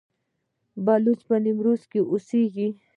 بلوڅان 0.85 1.25
په 1.27 1.35
نیمروز 1.45 1.81
کې 1.91 1.99
اوسیږي؟ 2.11 2.67